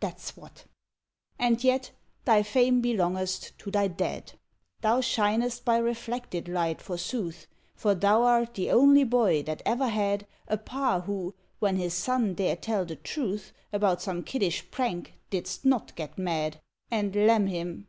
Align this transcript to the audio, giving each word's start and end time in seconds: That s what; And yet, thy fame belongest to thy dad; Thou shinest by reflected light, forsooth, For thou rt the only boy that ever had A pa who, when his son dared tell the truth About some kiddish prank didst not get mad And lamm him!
That 0.00 0.16
s 0.16 0.36
what; 0.36 0.64
And 1.38 1.64
yet, 1.64 1.92
thy 2.26 2.42
fame 2.42 2.82
belongest 2.82 3.56
to 3.56 3.70
thy 3.70 3.88
dad; 3.88 4.34
Thou 4.82 5.00
shinest 5.00 5.64
by 5.64 5.78
reflected 5.78 6.46
light, 6.46 6.82
forsooth, 6.82 7.46
For 7.74 7.94
thou 7.94 8.20
rt 8.42 8.52
the 8.52 8.70
only 8.70 9.04
boy 9.04 9.44
that 9.44 9.62
ever 9.64 9.88
had 9.88 10.26
A 10.46 10.58
pa 10.58 11.00
who, 11.00 11.34
when 11.58 11.76
his 11.76 11.94
son 11.94 12.34
dared 12.34 12.60
tell 12.60 12.84
the 12.84 12.96
truth 12.96 13.50
About 13.72 14.02
some 14.02 14.22
kiddish 14.24 14.70
prank 14.70 15.14
didst 15.30 15.64
not 15.64 15.96
get 15.96 16.18
mad 16.18 16.60
And 16.90 17.14
lamm 17.16 17.46
him! 17.46 17.86